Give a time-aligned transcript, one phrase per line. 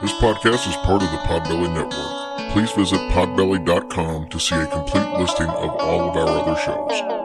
[0.00, 2.52] This podcast is part of the Podbelly Network.
[2.52, 7.20] Please visit podbelly.com to see a complete listing of all of our other shows.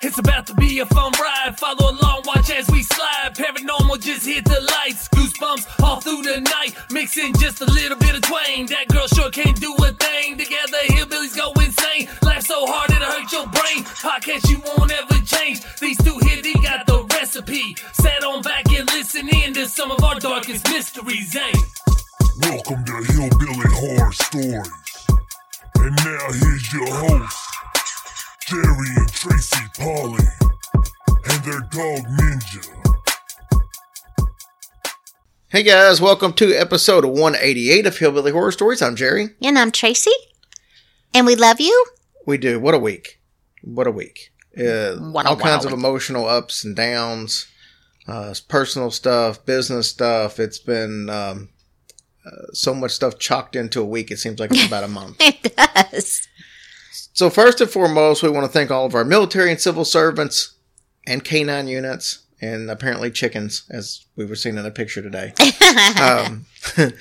[0.00, 1.58] It's about to be a fun ride.
[1.58, 3.34] Follow along, watch as we slide.
[3.34, 5.08] Paranormal just hit the lights.
[5.08, 6.76] Goosebumps all through the night.
[6.92, 8.66] Mixing just a little bit of twain.
[8.66, 10.38] That girl sure can't do a thing.
[10.38, 12.08] Together, hillbillies go insane.
[12.48, 13.84] Laugh so hard it'll hurt your brain.
[13.84, 15.60] Podcast you won't ever change.
[15.80, 17.74] These two here, they got the recipe.
[17.92, 21.52] Sit on back and listen in to some of our darkest mysteries, eh?
[22.42, 24.70] Welcome to Hillbilly Horror Stories.
[25.76, 27.38] And now here's your host,
[28.46, 30.24] Jerry and Tracy Polly,
[31.30, 32.66] and their dog Ninja.
[35.48, 38.82] Hey guys, welcome to episode 188 of Hillbilly Horror Stories.
[38.82, 39.30] I'm Jerry.
[39.42, 40.12] And I'm Tracy.
[41.14, 41.97] And we love you.
[42.28, 42.60] We do.
[42.60, 43.22] What a week.
[43.62, 44.34] What a week.
[44.54, 47.46] Uh, What a all kinds of emotional ups and downs,
[48.06, 50.38] uh, personal stuff, business stuff.
[50.38, 51.48] It's been um,
[52.26, 54.10] uh, so much stuff chalked into a week.
[54.10, 55.16] It seems like it's about a month.
[55.20, 56.28] It does.
[56.92, 60.54] So, first and foremost, we want to thank all of our military and civil servants
[61.06, 65.32] and canine units and apparently chickens, as we were seeing in the picture today.
[66.02, 66.44] um,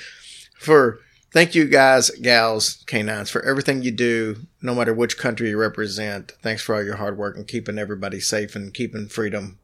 [0.58, 1.02] for
[1.38, 6.32] thank you guys, gals, canines, for everything you do, no matter which country you represent.
[6.42, 9.60] Thanks for all your hard work and keeping everybody safe and keeping freedom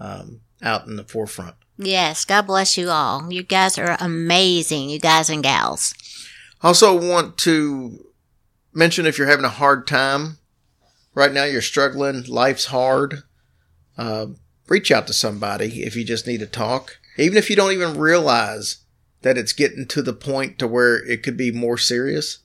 [0.00, 1.54] um, out in the forefront.
[1.78, 3.32] yes, God bless you all.
[3.32, 5.94] You guys are amazing, you guys and gals.
[6.64, 8.04] Also, want to
[8.72, 10.38] mention if you're having a hard time
[11.14, 13.22] right now, you're struggling, life's hard.
[13.96, 14.26] Uh,
[14.66, 17.96] reach out to somebody if you just need to talk, even if you don't even
[17.96, 18.83] realize
[19.24, 22.40] that it's getting to the point to where it could be more serious.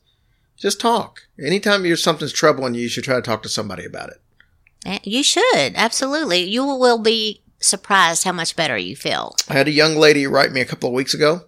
[0.57, 1.27] Just talk.
[1.37, 5.01] Anytime you're something's troubling you, you should try to talk to somebody about it.
[5.05, 6.43] You should, absolutely.
[6.43, 9.35] You will be surprised how much better you feel.
[9.49, 11.41] I had a young lady write me a couple of weeks ago,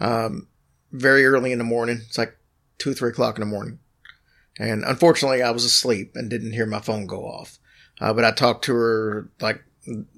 [0.00, 0.48] um,
[0.90, 2.00] very early in the morning.
[2.06, 2.34] It's like
[2.78, 3.78] two, three o'clock in the morning.
[4.58, 7.58] And unfortunately, I was asleep and didn't hear my phone go off.
[8.00, 9.62] Uh, but I talked to her like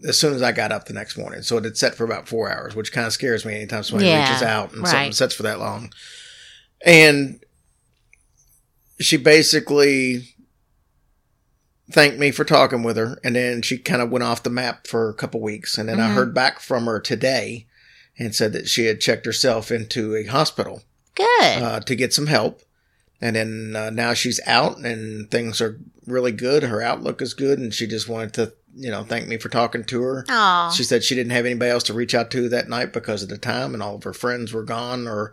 [0.06, 1.42] as soon as I got up the next morning.
[1.42, 4.08] So it had set for about four hours, which kind of scares me anytime somebody
[4.10, 4.88] Yeah, reaches out and right.
[4.91, 5.92] something sets for that long.
[6.84, 7.42] And
[9.00, 10.34] she basically
[11.91, 13.19] thanked me for talking with her.
[13.24, 15.76] And then she kind of went off the map for a couple weeks.
[15.78, 16.14] And then I Mhm.
[16.14, 17.66] heard back from her today
[18.19, 20.82] and said that she had checked herself into a hospital
[21.14, 21.62] Good.
[21.62, 22.62] uh, to get some help.
[23.20, 26.62] And then uh, now she's out and things are really good.
[26.64, 27.58] Her outlook is good.
[27.58, 30.24] And she just wanted to, you know, thank me for talking to her.
[30.28, 30.70] Aw.
[30.70, 33.28] She said she didn't have anybody else to reach out to that night because of
[33.28, 35.32] the time and all of her friends were gone or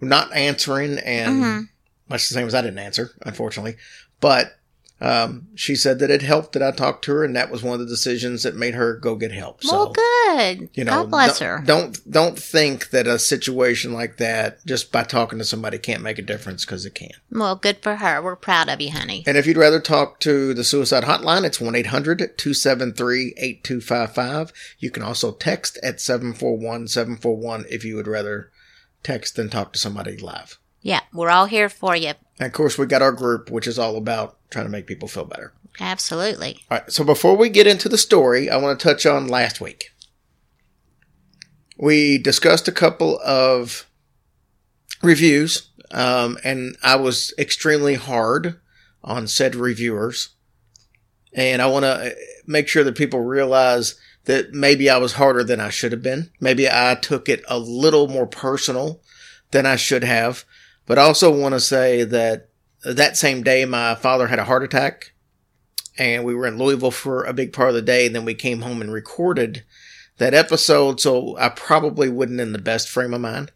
[0.00, 0.98] not answering.
[0.98, 1.68] And Mhm.
[2.08, 3.76] much the same as I didn't answer, unfortunately.
[4.20, 4.57] But
[5.00, 7.74] um, she said that it helped that I talked to her, and that was one
[7.74, 9.60] of the decisions that made her go get help.
[9.64, 10.70] well, good.
[10.74, 11.62] You know, God bless don't, her.
[11.64, 16.18] Don't don't think that a situation like that just by talking to somebody can't make
[16.18, 17.12] a difference because it can.
[17.30, 18.20] Well, good for her.
[18.20, 19.22] We're proud of you, honey.
[19.26, 24.52] And if you'd rather talk to the suicide hotline, it's 1-800-273-8255.
[24.78, 28.50] You can also text at 741-741 if you would rather
[29.04, 30.58] text than talk to somebody live.
[30.88, 32.14] Yeah, we're all here for you.
[32.40, 35.06] And of course, we got our group, which is all about trying to make people
[35.06, 35.52] feel better.
[35.78, 36.60] Absolutely.
[36.70, 36.90] All right.
[36.90, 39.90] So before we get into the story, I want to touch on last week.
[41.76, 43.86] We discussed a couple of
[45.02, 48.58] reviews, um, and I was extremely hard
[49.04, 50.30] on said reviewers.
[51.34, 52.16] And I want to
[52.46, 56.30] make sure that people realize that maybe I was harder than I should have been.
[56.40, 59.02] Maybe I took it a little more personal
[59.50, 60.46] than I should have.
[60.88, 62.48] But I also want to say that
[62.82, 65.12] that same day, my father had a heart attack
[65.98, 68.06] and we were in Louisville for a big part of the day.
[68.06, 69.64] And then we came home and recorded
[70.16, 70.98] that episode.
[70.98, 73.52] So I probably wasn't in the best frame of mind.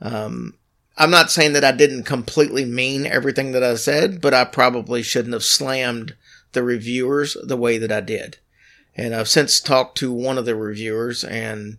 [0.00, 0.54] Um,
[0.96, 5.02] I'm not saying that I didn't completely mean everything that I said, but I probably
[5.02, 6.14] shouldn't have slammed
[6.52, 8.38] the reviewers the way that I did.
[8.94, 11.78] And I've since talked to one of the reviewers, and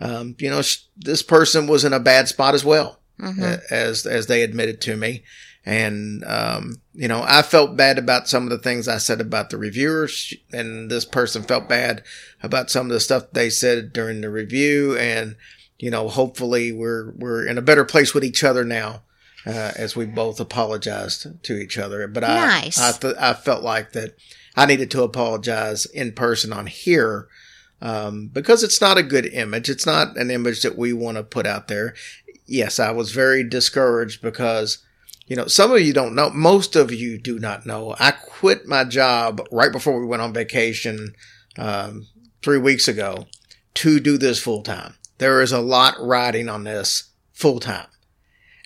[0.00, 0.62] um, you know,
[0.96, 4.96] this person was in a bad spot as well hmm as as they admitted to
[4.96, 5.22] me.
[5.64, 9.50] And um, you know, I felt bad about some of the things I said about
[9.50, 12.02] the reviewers, and this person felt bad
[12.42, 14.96] about some of the stuff they said during the review.
[14.96, 15.36] And
[15.78, 19.02] you know, hopefully, we're we're in a better place with each other now,
[19.46, 22.08] uh, as we both apologized to each other.
[22.08, 22.80] But I Nice.
[22.80, 24.16] I, th- I felt like that
[24.56, 27.28] I needed to apologize in person on here.
[27.80, 29.68] Um, because it's not a good image.
[29.68, 31.94] It's not an image that we want to put out there
[32.52, 34.78] yes, I was very discouraged because
[35.26, 36.30] you know, some of you don't know.
[36.30, 37.94] Most of you do not know.
[37.98, 41.14] I quit my job right before we went on vacation
[41.56, 42.06] um,
[42.42, 43.26] three weeks ago
[43.74, 44.94] to do this full time.
[45.18, 47.86] There is a lot riding on this full time.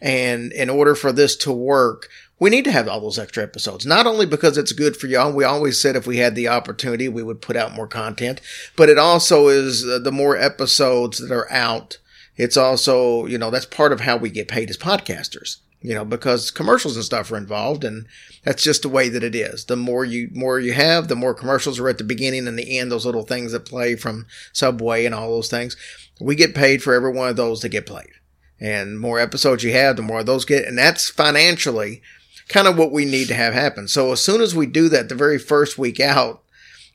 [0.02, 2.08] And in order for this to work,
[2.38, 3.86] we need to have all those extra episodes.
[3.86, 7.08] Not only because it's good for y'all, we always said if we had the opportunity,
[7.08, 8.40] we would put out more content,
[8.76, 11.98] but it also is uh, the more episodes that are out.
[12.36, 16.04] It's also, you know, that's part of how we get paid as podcasters, you know,
[16.04, 18.06] because commercials and stuff are involved and
[18.44, 19.64] that's just the way that it is.
[19.64, 22.78] The more you, more you have, the more commercials are at the beginning and the
[22.78, 25.76] end, those little things that play from Subway and all those things.
[26.20, 28.10] We get paid for every one of those that get played.
[28.58, 32.02] And more episodes you have, the more those get, and that's financially
[32.48, 33.88] kind of what we need to have happen.
[33.88, 36.42] So as soon as we do that, the very first week out,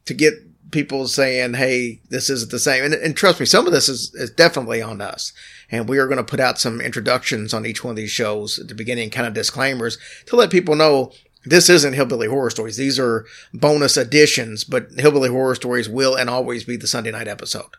[0.06, 0.34] to get
[0.72, 4.14] people saying, "Hey, this isn't the same," and, and trust me, some of this is,
[4.16, 5.34] is definitely on us.
[5.70, 8.60] And we are going to put out some introductions on each one of these shows
[8.60, 11.12] at the beginning, kind of disclaimers to let people know
[11.46, 12.78] this isn't Hillbilly Horror Stories.
[12.78, 17.28] These are bonus additions, but Hillbilly Horror Stories will and always be the Sunday night
[17.28, 17.78] episode.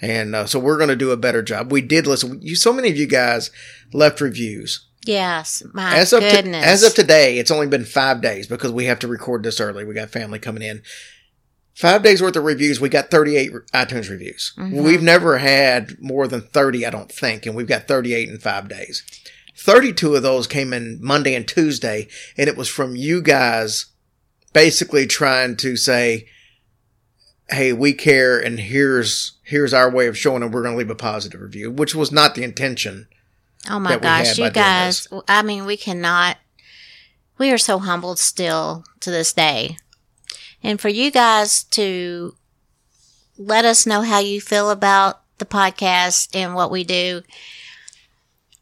[0.00, 1.70] And uh, so we're going to do a better job.
[1.70, 2.40] We did listen.
[2.42, 3.50] You, so many of you guys
[3.92, 6.64] left reviews Yes, my as of to, goodness.
[6.64, 9.84] as of today, it's only been five days because we have to record this early.
[9.84, 10.82] We got family coming in.
[11.74, 12.80] Five days worth of reviews.
[12.80, 14.54] We got 38 iTunes reviews.
[14.56, 14.84] Mm-hmm.
[14.84, 18.68] We've never had more than 30, I don't think, and we've got 38 in five
[18.68, 19.02] days.
[19.56, 23.86] 32 of those came in Monday and Tuesday, and it was from you guys
[24.52, 26.28] basically trying to say,
[27.50, 30.90] Hey, we care and here's, here's our way of showing them we're going to leave
[30.90, 33.08] a positive review, which was not the intention.
[33.68, 35.08] oh my gosh, you guys!
[35.28, 36.38] I mean, we cannot.
[37.36, 39.76] We are so humbled still to this day,
[40.64, 42.34] and for you guys to
[43.38, 47.22] let us know how you feel about the podcast and what we do.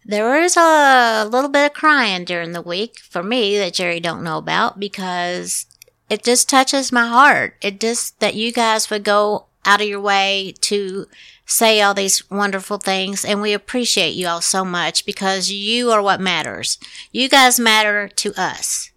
[0.04, 4.24] There is a little bit of crying during the week for me that Jerry don't
[4.24, 5.66] know about because
[6.10, 7.56] it just touches my heart.
[7.62, 11.06] It just that you guys would go out of your way to
[11.46, 16.02] say all these wonderful things and we appreciate you all so much because you are
[16.02, 16.78] what matters.
[17.12, 18.91] You guys matter to us.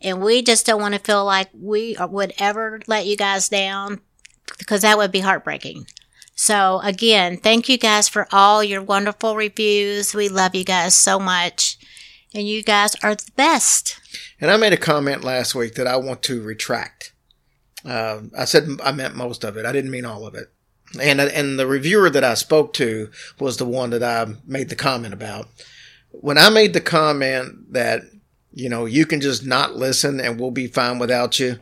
[0.00, 4.00] And we just don't want to feel like we would ever let you guys down
[4.58, 5.86] because that would be heartbreaking.
[6.34, 10.14] So again, thank you guys for all your wonderful reviews.
[10.14, 11.76] We love you guys so much.
[12.32, 13.98] And you guys are the best.
[14.40, 17.12] And I made a comment last week that I want to retract.
[17.84, 19.66] Uh, I said I meant most of it.
[19.66, 20.52] I didn't mean all of it.
[21.00, 23.10] And and the reviewer that I spoke to
[23.40, 25.48] was the one that I made the comment about.
[26.10, 28.02] When I made the comment that
[28.52, 31.58] you know you can just not listen and we'll be fine without you,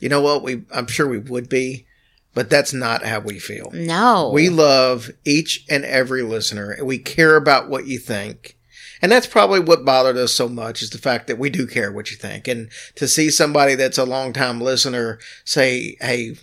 [0.00, 0.42] you know what?
[0.42, 1.86] We I'm sure we would be,
[2.34, 3.70] but that's not how we feel.
[3.72, 4.30] No.
[4.32, 8.56] We love each and every listener and we care about what you think.
[9.02, 11.92] And that's probably what bothered us so much is the fact that we do care
[11.92, 12.48] what you think.
[12.48, 16.36] And to see somebody that's a longtime listener say, Hey,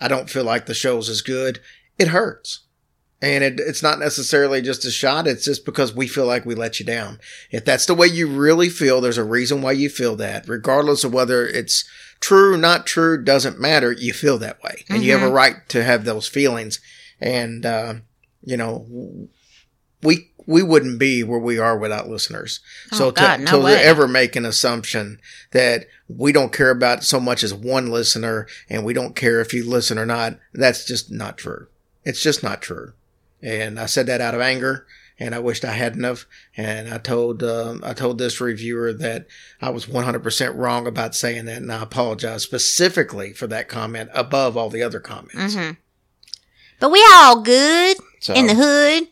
[0.00, 1.60] I don't feel like the show's as good,
[1.98, 2.60] it hurts.
[3.22, 5.26] And it, it's not necessarily just a shot.
[5.26, 7.18] It's just because we feel like we let you down.
[7.50, 11.02] If that's the way you really feel, there's a reason why you feel that, regardless
[11.02, 11.88] of whether it's
[12.20, 13.90] true, not true, doesn't matter.
[13.92, 16.78] You feel that way and you have a right to have those feelings.
[17.18, 17.94] And, uh,
[18.42, 19.28] you know,
[20.02, 22.60] we, we wouldn't be where we are without listeners.
[22.92, 23.82] so Oh, God, to, no to way.
[23.82, 25.18] ever make an assumption
[25.52, 29.54] that we don't care about so much as one listener and we don't care if
[29.54, 31.66] you listen or not, that's just not true.
[32.04, 32.92] It's just not true.
[33.42, 34.86] And I said that out of anger
[35.18, 36.26] and I wished I hadn't have.
[36.56, 39.26] And I told, um, I told this reviewer that
[39.60, 41.58] I was 100% wrong about saying that.
[41.58, 45.54] And I apologize specifically for that comment above all the other comments.
[45.54, 45.70] hmm
[46.80, 49.08] But we all good So, in the hood.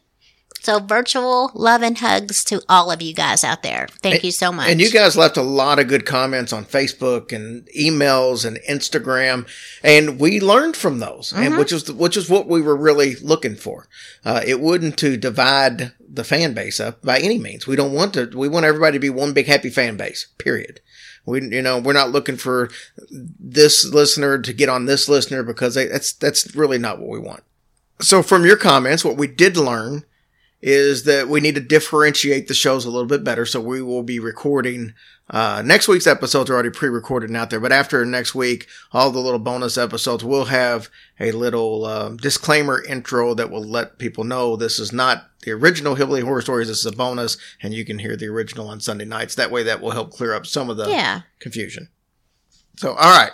[0.64, 3.86] So virtual love and hugs to all of you guys out there.
[4.00, 4.70] Thank you so much.
[4.70, 9.46] And you guys left a lot of good comments on Facebook and emails and Instagram,
[9.82, 13.56] and we learned from those, and which was which is what we were really looking
[13.56, 13.86] for.
[14.24, 17.66] Uh, it wouldn't to divide the fan base up by any means.
[17.66, 18.30] We don't want to.
[18.34, 20.28] We want everybody to be one big happy fan base.
[20.38, 20.80] Period.
[21.26, 22.70] We, you know, we're not looking for
[23.10, 27.18] this listener to get on this listener because they, that's that's really not what we
[27.18, 27.42] want.
[28.00, 30.04] So from your comments, what we did learn
[30.66, 33.44] is that we need to differentiate the shows a little bit better.
[33.44, 34.94] So we will be recording,
[35.28, 39.10] uh, next week's episodes are already pre-recorded and out there, but after next week, all
[39.10, 40.88] the little bonus episodes will have
[41.20, 45.96] a little, um, disclaimer intro that will let people know this is not the original
[45.96, 46.68] Hillbilly Horror Stories.
[46.68, 49.34] This is a bonus and you can hear the original on Sunday nights.
[49.34, 51.20] That way that will help clear up some of the yeah.
[51.40, 51.90] confusion.
[52.78, 53.32] So, all right.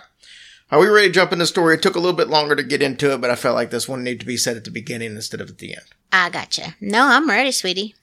[0.72, 1.76] Are we ready to jump into the story?
[1.76, 3.88] It took a little bit longer to get into it, but I felt like this
[3.88, 5.86] one needed to be said at the beginning instead of at the end.
[6.12, 6.76] I gotcha.
[6.80, 7.94] No, I'm ready, sweetie.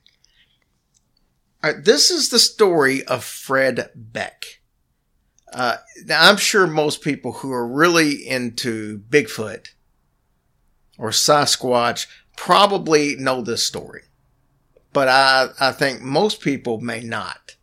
[1.64, 4.62] All right, this is the story of Fred Beck.
[5.52, 9.70] Uh, now, I'm sure most people who are really into Bigfoot
[10.98, 14.04] or Sasquatch probably know this story,
[14.94, 17.56] but I, I think most people may not.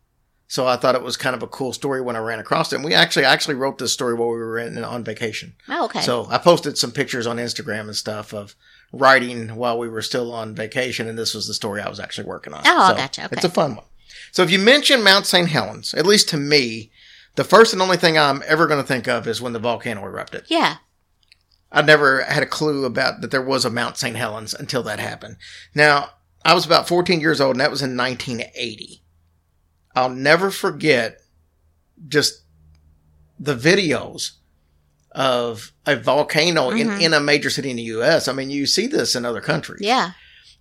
[0.47, 2.77] So I thought it was kind of a cool story when I ran across it.
[2.77, 5.55] And we actually actually wrote this story while we were in, on vacation.
[5.67, 6.01] Oh, okay.
[6.01, 8.55] So I posted some pictures on Instagram and stuff of
[8.95, 12.27] writing while we were still on vacation, and this was the story I was actually
[12.27, 12.61] working on.
[12.65, 13.25] Oh, So gotcha.
[13.25, 13.35] Okay.
[13.35, 13.85] It's a fun one.
[14.31, 15.49] So if you mention Mount St.
[15.49, 16.91] Helens, at least to me,
[17.35, 20.03] the first and only thing I'm ever going to think of is when the volcano
[20.03, 20.45] erupted.
[20.47, 20.77] yeah.
[21.71, 24.15] I never had a clue about that there was a Mount St.
[24.15, 25.35] Helens until that happened.
[25.73, 26.11] Now,
[26.45, 29.01] I was about 14 years old, and that was in 1980.
[29.93, 31.19] I'll never forget
[32.07, 32.43] just
[33.37, 34.31] the videos
[35.15, 37.01] of a volcano in, Mhm.
[37.01, 38.27] in a major city in the U.S.
[38.27, 39.79] I mean, you see this in other countries.
[39.81, 40.11] Yeah.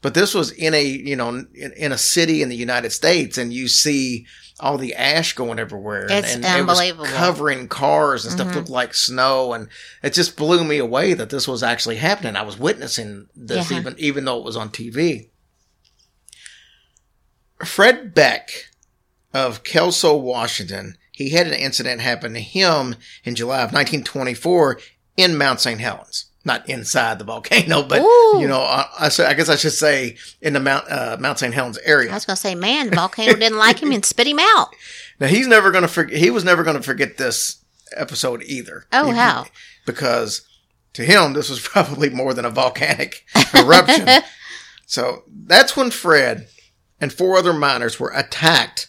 [0.01, 3.37] But this was in a, you know, in, in a city in the United States,
[3.37, 4.27] and you see
[4.61, 6.03] all the ash going everywhere.
[6.03, 7.07] and- It's and, it was unbelievable.
[7.07, 8.55] covering cars and stuff Mhm.
[8.55, 9.69] looked like snow, and
[10.05, 12.37] it just blew me away that this was actually happening.
[12.37, 13.79] I was witnessing this, Yeah.
[13.79, 15.31] even even though it was on TV.
[17.65, 18.67] Fred Beck
[19.33, 24.80] of Kelso, Washington, he had an incident happen to him in July of 1924
[25.16, 25.80] in Mount St.
[25.80, 26.26] Helens.
[26.44, 28.38] Not inside the volcano, but Ooh.
[28.40, 31.54] you know, I, I, I guess I should say in the Mount uh, Mount St.
[31.54, 32.11] Helens area.
[32.11, 34.68] I was going to say, man, the volcano didn't like him and spit him out.
[35.21, 36.18] Now he's never going to forget.
[36.18, 37.64] He was never going to forget this
[37.97, 38.85] episode either.
[38.92, 39.47] Oh, He- how?
[39.87, 40.42] Because
[40.94, 44.09] to him, this was probably more than a volcanic eruption.
[44.87, 46.49] so that's when Fred
[47.00, 48.88] and four other miners were attacked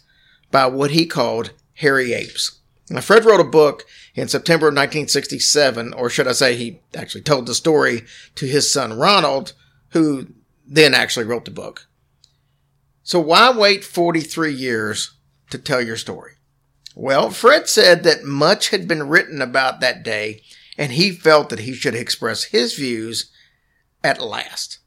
[0.49, 2.59] by what he called hairy apes.
[2.89, 7.21] Now, Fred wrote a book in September of 1967, or should I say, he actually
[7.21, 8.03] told the story
[8.35, 9.53] to his son Ronald,
[9.89, 10.27] who
[10.67, 11.87] then actually wrote the book.
[13.03, 15.15] So why wait 43 years
[15.49, 16.33] to tell your story?
[16.95, 20.41] Well, Fred said that much had been written about that day,
[20.77, 23.31] and he felt that he should express his views
[24.03, 24.79] at last.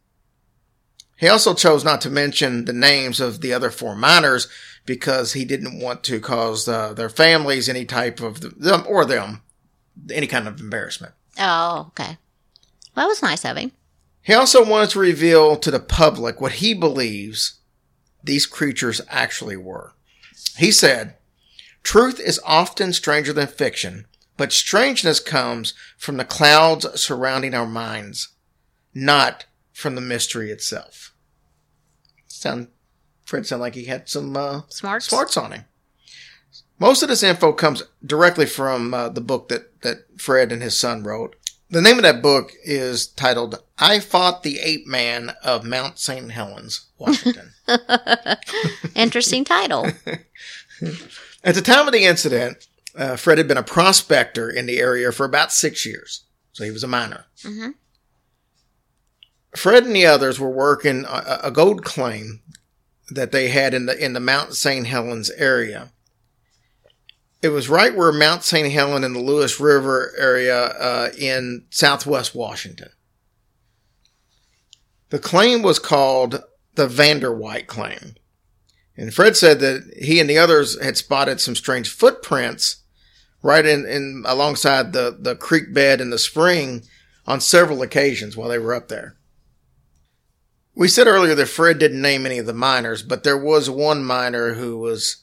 [1.16, 4.46] He also chose not to mention the names of the other four miners
[4.88, 9.42] because he didn't want to cause uh, their families any type of them or them
[10.10, 11.12] any kind of embarrassment.
[11.38, 12.16] Oh, okay.
[12.96, 13.72] Well, that was nice of him.
[14.22, 17.60] He also wanted to reveal to the public what he believes
[18.24, 19.92] these creatures actually were.
[20.56, 21.16] He said,
[21.82, 24.06] Truth is often stranger than fiction,
[24.38, 28.28] but strangeness comes from the clouds surrounding our minds,
[28.94, 31.14] not from the mystery itself.
[32.26, 32.68] Sound,
[33.28, 35.04] Fred sounded like he had some uh, Smarts?
[35.06, 35.64] smarts on him.
[36.78, 40.80] Most of this info comes directly from uh, the book that, that Fred and his
[40.80, 41.36] son wrote.
[41.68, 46.30] The name of that book is titled I Fought the Ape Man of Mount St.
[46.30, 47.52] Helens, Washington.
[48.94, 49.84] Interesting title.
[51.44, 52.66] At the time of the incident,
[52.96, 56.24] uh, Fred had been a prospector in the area for about six years.
[56.52, 57.26] So he was a miner.
[57.44, 57.74] Mhm.
[59.54, 62.40] Fred and the others were working a, a gold claim
[63.10, 64.86] that they had in the in the Mount St.
[64.86, 65.92] Helens area.
[67.40, 68.72] It was right where Mount St.
[68.72, 72.90] Helens and the Lewis River area uh, in southwest Washington.
[75.10, 76.42] The claim was called
[76.74, 78.14] the Vanderwhite claim.
[78.96, 82.82] And Fred said that he and the others had spotted some strange footprints
[83.42, 86.82] right in, in alongside the, the creek bed and the spring
[87.24, 89.17] on several occasions while they were up there.
[90.78, 94.04] We said earlier that Fred didn't name any of the miners, but there was one
[94.04, 95.16] miner who was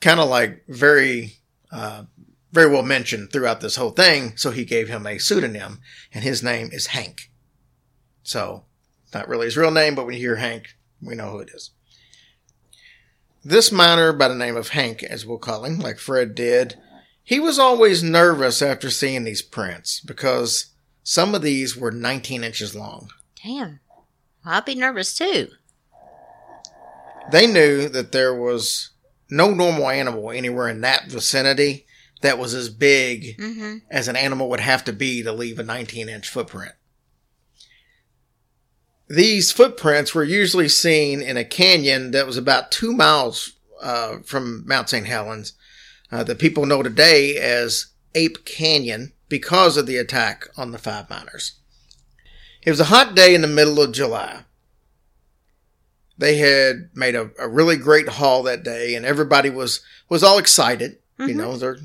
[0.00, 1.34] kind of like very,
[1.70, 2.04] uh,
[2.52, 4.34] very well mentioned throughout this whole thing.
[4.38, 7.30] So he gave him a pseudonym, and his name is Hank.
[8.22, 8.64] So,
[9.12, 11.72] not really his real name, but when you hear Hank, we know who it is.
[13.44, 16.76] This miner by the name of Hank, as we'll call him, like Fred did,
[17.22, 20.72] he was always nervous after seeing these prints because
[21.02, 23.10] some of these were 19 inches long.
[23.44, 23.80] Damn.
[24.46, 25.48] I'd be nervous too.
[27.32, 28.90] They knew that there was
[29.28, 31.86] no normal animal anywhere in that vicinity
[32.22, 33.78] that was as big Mm-hmm.
[33.90, 36.72] as an animal would have to be to leave a 19 inch footprint.
[39.08, 44.66] These footprints were usually seen in a canyon that was about two miles uh, from
[44.66, 45.06] Mount St.
[45.06, 45.52] Helens,
[46.10, 51.08] uh, that people know today as Ape Canyon because of the attack on the five
[51.10, 51.60] miners.
[52.66, 54.40] It was a hot day in the middle of July.
[56.18, 60.36] They had made a, a really great haul that day, and everybody was was all
[60.38, 60.98] excited.
[61.18, 61.36] You Mhm.
[61.36, 61.78] know, they're,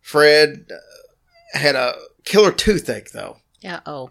[0.00, 3.80] Fred uh, had a killer toothache though, Yeah.
[3.86, 4.10] oh.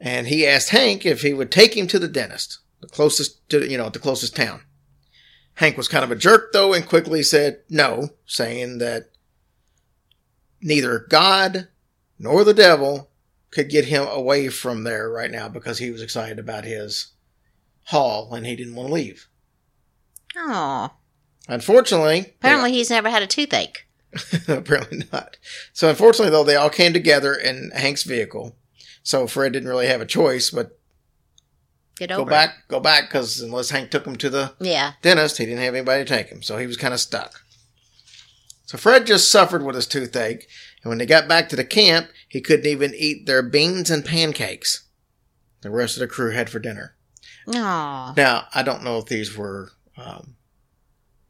[0.00, 3.68] and he asked Hank if he would take him to the dentist, the closest to
[3.68, 4.60] you know the closest town.
[5.54, 9.10] Hank was kind of a jerk though and quickly said no, saying that
[10.60, 11.68] neither God
[12.18, 13.08] nor the devil
[13.50, 17.12] could get him away from there right now because he was excited about his
[17.84, 19.26] haul and he didn't want to leave.
[20.36, 20.90] Oh,
[21.50, 23.86] Unfortunately, apparently he's never had a toothache.
[24.48, 25.38] apparently not.
[25.72, 28.54] So unfortunately though, they all came together in Hank's vehicle.
[29.02, 30.78] So Fred didn't really have a choice but
[31.96, 32.24] Get over.
[32.24, 34.54] go back, go back because unless Hank took him to the.
[34.60, 34.92] Yeah.
[35.02, 37.40] dentist, he didn't have anybody to take him, so he was kind of stuck.
[38.66, 40.46] So Fred just suffered with his toothache,
[40.82, 44.04] and when they got back to the camp, he couldn't even eat their beans and
[44.04, 44.84] pancakes.
[45.62, 46.94] The rest of the crew had for dinner.
[47.48, 48.12] Oh.
[48.16, 50.36] Now, I don't know if these were um,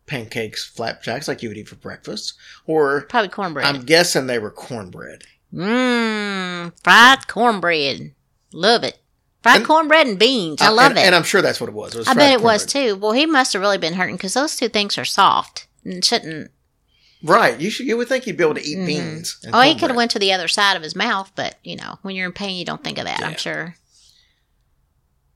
[0.07, 2.35] pancakes, flapjacks like you would eat for breakfast,
[2.67, 3.65] or Probably cornbread.
[3.67, 5.23] I'm guessing they were cornbread.
[5.55, 6.73] Mmm.
[6.83, 8.13] Fried cornbread.
[8.53, 8.99] Love it.
[9.43, 10.61] Fried And- cornbread and beans.
[10.61, 11.07] I Uh, love and, it.
[11.07, 11.95] and I'm sure that's what it was.
[11.95, 12.97] It was I bet it was too.
[12.97, 16.51] Well, he must have really been hurting because those two things are soft and shouldn't.
[17.23, 17.59] Right?
[17.61, 17.87] You should.
[17.87, 18.87] You would think he'd be able to eat Mhm.
[18.87, 19.39] beans.
[19.45, 21.77] and Oh, he could have went to the other side of his mouth, but you
[21.77, 23.21] know, when you're in pain, you don't think of that.
[23.21, 23.27] Yeah.
[23.29, 23.77] I'm sure.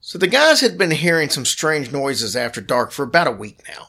[0.00, 3.60] So the guys had been hearing some strange noises after dark for about a week
[3.68, 3.88] now.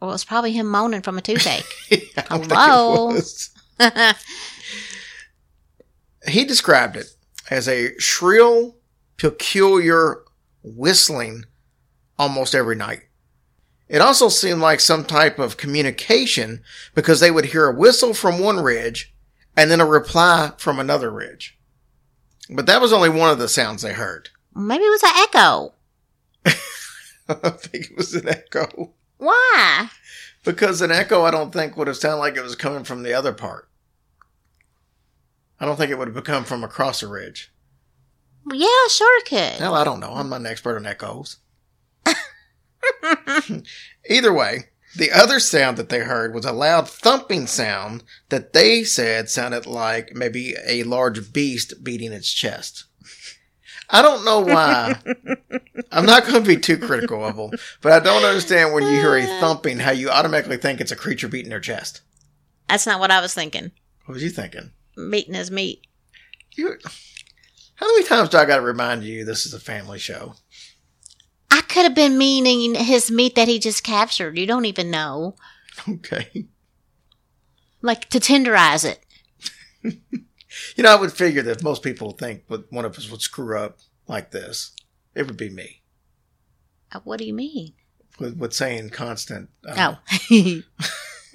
[0.00, 1.64] Well, it's probably him moaning from a toothache.
[1.90, 1.96] I
[2.28, 3.06] don't think it Hello?
[3.06, 3.50] was.
[6.26, 7.06] He described it
[7.50, 8.76] as a shrill,
[9.16, 10.22] peculiar
[10.62, 11.44] whistling
[12.18, 13.02] almost every night.
[13.88, 16.62] It also seemed like some type of communication
[16.94, 19.14] because they would hear a whistle from one ridge
[19.56, 21.58] and then a reply from another ridge.
[22.50, 24.28] But that was only one of the sounds they heard.
[24.54, 25.74] Maybe it was an echo.
[27.28, 28.92] I think it was an echo.
[29.16, 29.88] Why?
[30.44, 33.14] Because an echo, I don't think would have sounded like it was coming from the
[33.14, 33.68] other part.
[35.60, 37.52] I don't think it would have come from across a ridge.
[38.50, 39.60] Yeah, sure it could.
[39.60, 40.12] Hell, I don't know.
[40.14, 41.38] I'm not an expert on echoes.
[44.08, 44.64] Either way,
[44.96, 49.66] the other sound that they heard was a loud thumping sound that they said sounded
[49.66, 52.84] like maybe a large beast beating its chest.
[53.90, 54.96] I don't know why.
[55.92, 58.90] I'm not going to be too critical of them, but I don't understand when you
[58.90, 62.02] hear a thumping how you automatically think it's a creature beating their chest.
[62.68, 63.70] That's not what I was thinking.
[64.04, 64.72] What was you thinking?
[64.96, 65.86] Meeting his meat.
[66.52, 66.76] You,
[67.76, 70.34] how many times do I got to remind you this is a family show?
[71.50, 74.36] I could have been meaning his meat that he just captured.
[74.38, 75.36] You don't even know.
[75.88, 76.46] Okay.
[77.82, 79.04] Like to tenderize it.
[80.76, 83.56] You know, I would figure that most people think that one of us would screw
[83.58, 84.74] up like this,
[85.14, 85.82] it would be me
[86.90, 87.74] Uh, What do you mean?
[88.18, 89.50] with, with saying constant.
[89.68, 89.96] uh,
[90.30, 90.30] Oh.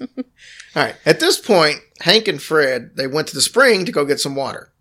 [0.00, 0.06] All
[0.74, 0.96] right.
[1.06, 4.34] At this point, Hank and Fred they went to the spring to go get some
[4.34, 4.72] water.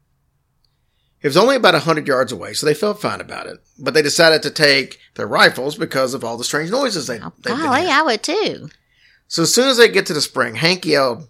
[1.23, 3.59] It was only about a hundred yards away, so they felt fine about it.
[3.79, 7.21] But they decided to take their rifles because of all the strange noises they.
[7.21, 7.87] oh they'd golly.
[7.87, 8.69] I would too.
[9.29, 11.29] So as soon as they get to the spring, Hank yelled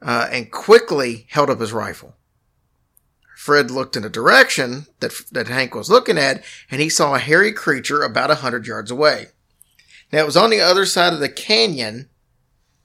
[0.00, 2.14] uh, and quickly held up his rifle.
[3.36, 7.18] Fred looked in the direction that, that Hank was looking at, and he saw a
[7.18, 9.26] hairy creature about a hundred yards away.
[10.12, 12.08] Now it was on the other side of the canyon,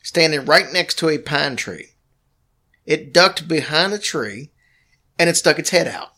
[0.01, 1.89] standing right next to a pine tree.
[2.85, 4.49] It ducked behind the tree,
[5.19, 6.10] and it stuck its head out.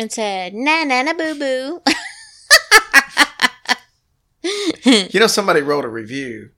[0.00, 1.82] And said, na na na boo boo.
[5.12, 6.52] You know, somebody wrote a review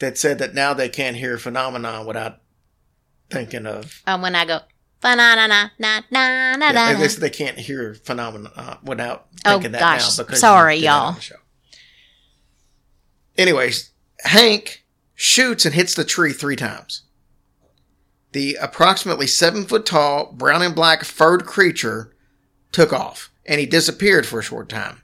[0.00, 2.38] that said that now they can't hear phenomenon without
[3.30, 4.58] thinking of um, when I go,
[5.00, 5.46] fa na na
[5.78, 10.18] na na Yeah, they, they can't hear phenomena uh, without Oh, thinking that gosh.
[10.18, 11.38] now because Sorry, you did that on y'all.
[13.36, 13.92] Anyways,
[14.24, 14.84] Hank
[15.14, 17.04] shoots and hits the tree three times.
[18.32, 22.12] The approximately seven foot tall, brown and black furred creature
[22.72, 25.02] took off and he disappeared for a short time.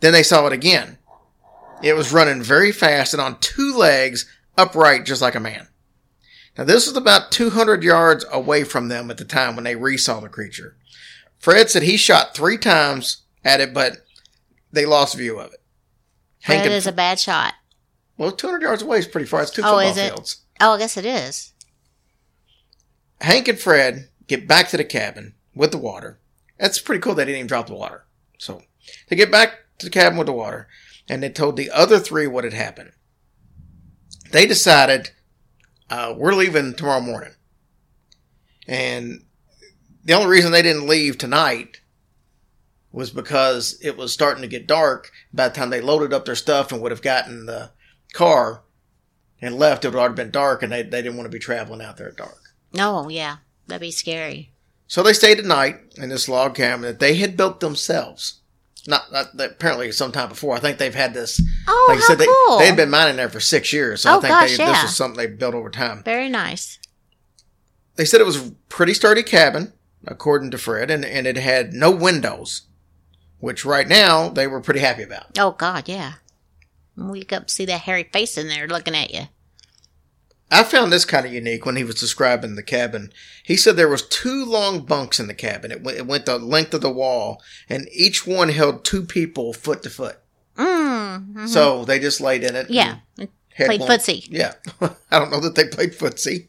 [0.00, 0.98] Then they saw it again.
[1.82, 5.68] It was running very fast and on two legs, upright just like a man.
[6.56, 10.18] Now, this was about 200 yards away from them at the time when they re-saw
[10.18, 10.76] the creature.
[11.38, 13.98] Fred said he shot three times at it, but
[14.72, 15.60] they lost view of it.
[16.42, 17.54] Hank and- is a bad shot.
[18.16, 19.42] well, 200 yards away is pretty far.
[19.42, 20.38] It's two Oh, football fields.
[20.60, 21.52] Oh, I guess it is.
[23.20, 26.18] Hank and Fred get back to the cabin with the water.
[26.58, 27.14] That's pretty cool.
[27.14, 28.04] They didn't even drop the water.
[28.38, 28.62] So
[29.08, 30.68] they get back to the cabin with the water,
[31.08, 32.92] and they told the other three what had happened.
[34.30, 35.10] They decided
[35.88, 37.34] uh, we're leaving tomorrow morning,
[38.66, 39.24] and
[40.04, 41.80] the only reason they didn't leave tonight
[42.90, 45.10] was because it was starting to get dark.
[45.32, 47.70] By the time they loaded up their stuff and would have gotten the
[48.12, 48.62] car
[49.40, 51.82] and left, it would already been dark, and they, they didn't want to be traveling
[51.82, 52.40] out there at dark.
[52.78, 53.36] Oh, yeah.
[53.66, 54.52] That'd be scary.
[54.88, 58.40] So they stayed at night in this log cabin that they had built themselves.
[58.86, 60.56] Not, not that- apparently sometime before.
[60.56, 61.40] I think they've had this.
[61.68, 62.58] Oh, like how said, they cool!
[62.58, 64.00] they had been mining there for six years.
[64.02, 64.82] So Oh, I think gosh, they, this yeah.
[64.82, 66.02] was something they built over time.
[66.04, 66.78] Very nice.
[67.96, 69.72] They said it was a pretty sturdy cabin,
[70.06, 72.62] according to Fred, and, and it had no windows,
[73.40, 75.38] which right now they were pretty happy about.
[75.38, 76.14] Oh God, yeah.
[76.96, 79.24] Wake up, see that hairy face in there looking at you.
[80.50, 83.12] I found this kind of unique when he was describing the cabin.
[83.44, 85.70] He said there was two long bunks in the cabin.
[85.70, 89.52] It, went- it went the length of the wall, and each one held two people
[89.52, 90.18] foot to foot.
[90.56, 91.32] Mm.
[91.34, 91.48] mhm.
[91.48, 92.70] So they just laid in it.
[92.70, 92.96] yeah,
[93.56, 94.26] played one- footsie.
[94.30, 94.54] Yeah.
[95.10, 96.48] I don't know that they played footsie.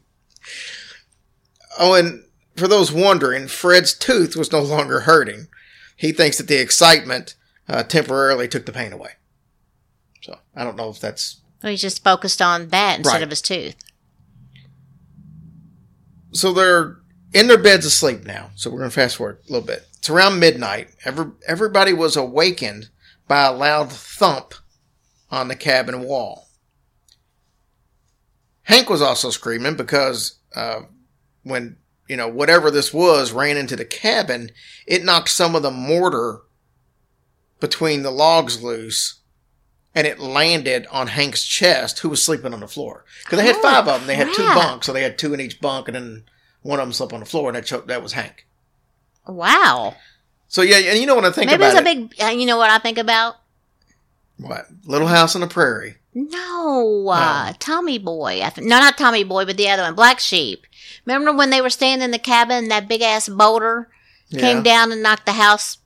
[1.78, 2.24] Oh, and
[2.56, 5.48] for those wondering, Fred's tooth was no longer hurting.
[5.96, 7.34] He thinks that the excitement
[7.68, 9.12] uh, temporarily took the pain away.
[10.22, 13.22] So I don't know if that's Well, he's just focused on that instead Right.
[13.22, 13.76] of his tooth.
[16.32, 16.96] So they're
[17.32, 18.50] in their beds asleep now.
[18.54, 19.86] So we're going to fast forward a little bit.
[19.98, 20.90] It's around midnight.
[21.04, 22.88] Every, everybody was awakened
[23.28, 24.54] by a loud thump
[25.30, 26.48] on the cabin wall.
[28.62, 30.82] Hank was also screaming because uh,
[31.42, 31.76] when
[32.08, 34.50] you know whatever this was ran into the cabin,
[34.86, 36.42] it knocked some of the mortar
[37.60, 39.19] between the logs loose,
[39.94, 43.04] and it landed on Hank's chest, who was sleeping on the floor.
[43.24, 44.06] Because they had Oh, five of them.
[44.06, 46.24] They had two bunks, so they had two in each bunk, and then
[46.62, 48.46] one of them slept on the floor, and that choked, that was Hank.
[49.26, 49.94] Wow.
[50.48, 52.14] So yeah, and you know what I think Maybe about it's a big.
[52.22, 53.36] Uh, you know what I think about?
[54.38, 55.96] what Little House on the Prairie.
[56.14, 58.40] No, uh, Tommy Boy.
[58.42, 60.66] I th- no, not Tommy Boy, but the other one, Black Sheep.
[61.06, 62.68] Remember when they were staying in the cabin?
[62.68, 63.88] That big ass boulder
[64.32, 65.78] came down and knocked the house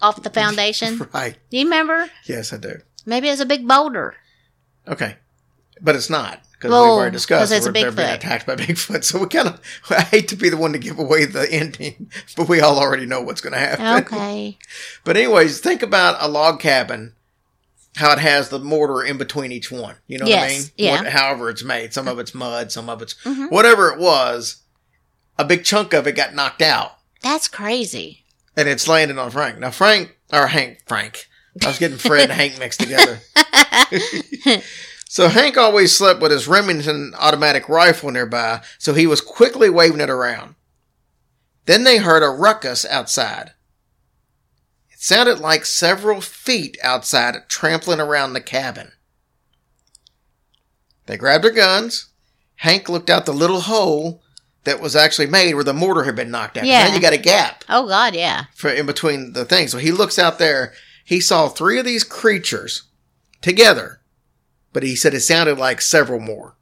[0.00, 1.06] off the foundation.
[1.12, 1.36] Right.
[1.50, 2.08] Do you remember?
[2.26, 2.76] Yes, I do.
[3.06, 4.16] Maybe it's a big boulder.
[4.88, 5.16] Okay,
[5.80, 9.04] but it's not because Well, we've already discussed it's we're- they're being attacked by Bigfoot.
[9.04, 12.10] So we kind of I hate to be the one to give away the ending,
[12.36, 13.86] but we all already know what's going to happen.
[14.04, 14.58] Okay.
[15.04, 17.14] But anyways, think about a log cabin,
[17.96, 19.96] how it has the mortar in between each one.
[20.08, 20.62] You know what I mean?
[20.76, 21.02] yeah.
[21.02, 21.92] What- however it's made.
[21.94, 23.50] Some of it's mud, some of it's Mhm.
[23.50, 24.56] whatever it was.
[25.38, 28.24] A big chunk of it got knocked out, That's crazy.
[28.56, 29.58] and it's landing on Frank.
[29.58, 31.28] Now Frank or Hank, Frank.
[31.62, 33.20] I was getting Fred and Hank mixed together.
[35.08, 40.00] so Hank always slept with his Remington automatic rifle nearby, so he was quickly waving
[40.00, 40.54] it around.
[41.66, 43.52] Then they heard a ruckus outside.
[44.90, 48.92] It sounded like several feet outside trampling around the cabin.
[51.06, 52.06] They grabbed their guns.
[52.56, 54.22] Hank looked out the little hole
[54.64, 56.64] that was actually made where the mortar had been knocked out.
[56.66, 56.88] Yeah.
[56.88, 58.44] Now you got a gap Oh God, yeah.
[58.54, 59.70] for in between the things.
[59.70, 60.72] So he looks out there.
[61.06, 62.82] He saw three of these creatures
[63.40, 64.00] together,
[64.72, 66.56] but he said it sounded like several more.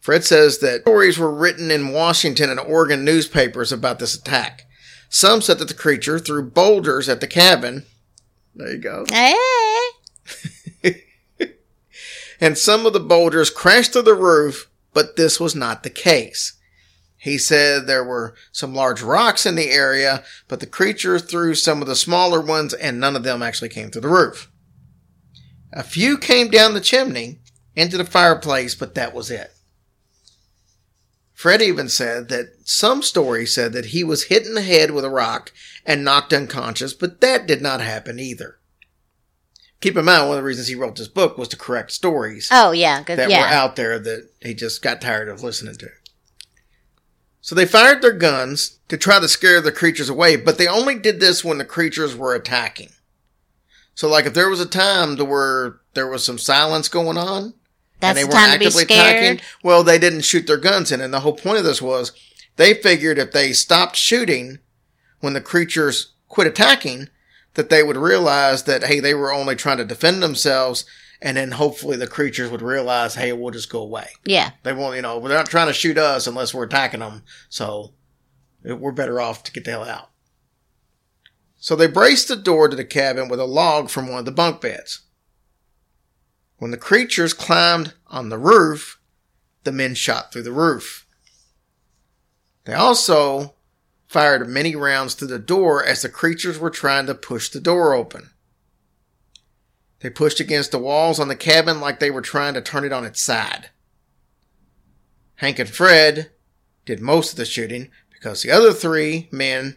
[0.00, 4.62] Fred says that stories were written in Washington and Oregon newspapers about this attack.
[5.08, 7.84] Some said that the creature threw boulders at the cabin.
[8.54, 9.04] There you go.
[9.10, 9.34] Hey.
[12.40, 16.52] And some of the boulders crashed through the roof, but this was not the case.
[17.18, 21.80] He said there were some large rocks in the area, but the creature threw some
[21.80, 24.50] of the smaller ones and none of them actually came through the roof.
[25.72, 27.40] A few came down the chimney
[27.74, 29.52] into the fireplace, but that was it.
[31.32, 35.04] Fred even said that some stories said that he was hit in the head with
[35.04, 35.52] a rock
[35.84, 38.58] and knocked unconscious, but that did not happen either.
[39.82, 42.48] Keep in mind, one of the reasons he wrote this book was to correct stories
[42.50, 43.02] Oh yeah.
[43.02, 43.42] That yeah.
[43.42, 45.90] were out there that he just got tired of listening to.
[47.46, 50.96] So they fired their guns to try to scare the creatures away, but they only
[50.96, 52.88] did this when the creatures were attacking.
[53.94, 57.54] So, like, if there was a time to where there was some silence going on,
[58.00, 60.56] That's and they the weren't time to be actively attacking, well, they didn't shoot their
[60.56, 61.00] guns in.
[61.00, 62.10] And the whole point of this was
[62.56, 64.58] they figured if they stopped shooting
[65.20, 67.10] when the creatures quit attacking,
[67.54, 70.84] that they would realize that, hey, they were only trying to defend themselves.
[71.22, 74.08] And then hopefully the creatures would realize, hey, we'll just go away.
[74.24, 74.50] Yeah.
[74.62, 77.22] They won't, you know, they're not trying to shoot us unless we're attacking them.
[77.48, 77.94] So
[78.62, 80.10] we're better off to get the hell out.
[81.56, 84.30] So they braced the door to the cabin with a log from one of the
[84.30, 85.00] bunk beds.
[86.58, 89.00] When the creatures climbed on the roof,
[89.64, 91.06] the men shot through the roof.
[92.64, 93.54] They also
[94.06, 97.94] fired many rounds through the door as the creatures were trying to push the door
[97.94, 98.30] open.
[100.00, 102.92] They pushed against the walls on the cabin like they were trying to turn it
[102.92, 103.70] on its side.
[105.36, 106.30] Hank and Fred
[106.84, 109.76] did most of the shooting because the other three men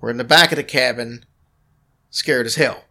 [0.00, 1.24] were in the back of the cabin,
[2.10, 2.84] scared as hell.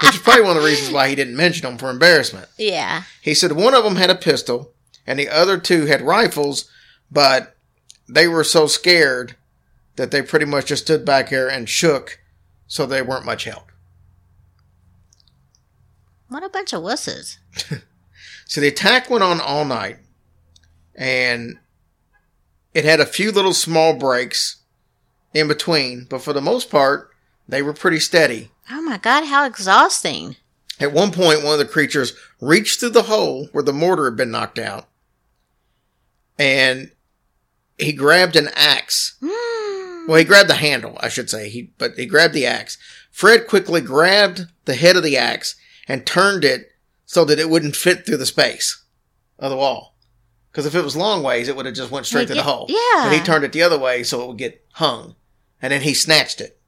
[0.00, 2.48] Which is probably one of the reasons why he didn't mention them for embarrassment.
[2.56, 3.02] Yeah.
[3.20, 4.72] He said one of them had a pistol
[5.06, 6.70] and the other two had rifles,
[7.10, 7.56] but
[8.08, 9.36] they were so scared
[9.96, 12.20] that they pretty much just stood back there and shook,
[12.66, 13.72] so they weren't much help.
[16.28, 17.38] What a bunch of wusses.
[18.48, 19.98] So the attack went on all night,
[20.94, 21.58] and
[22.72, 24.62] it had a few little small breaks
[25.34, 27.10] in between, but for the most part,
[27.46, 28.50] they were pretty steady.
[28.70, 30.36] Oh my god, how exhausting.
[30.80, 34.16] At one point, one of the creatures reached through the hole where the mortar had
[34.16, 34.88] been knocked out,
[36.38, 36.90] and
[37.76, 39.18] he grabbed an axe.
[39.22, 40.06] Hmm.
[40.08, 41.50] Well, he grabbed the handle, I should say.
[41.50, 42.78] He, but he grabbed the axe.
[43.10, 45.54] Fred quickly grabbed the head of the axe
[45.88, 46.70] and turned it
[47.06, 48.82] so that it wouldn't fit through the space
[49.38, 49.96] of the wall.
[50.52, 52.42] Because if it was long ways, it would have just went straight Yeah, to the
[52.42, 52.66] hole.
[52.68, 53.04] yeah.
[53.08, 55.14] But he turned it the other way so it would get hung,
[55.62, 56.58] and then he snatched it.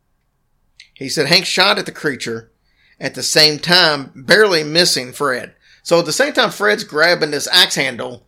[0.95, 2.51] He said Hank shot at the creature
[2.99, 5.55] at the same time, barely missing Fred.
[5.83, 8.27] So at the same time, Fred's grabbing this axe handle,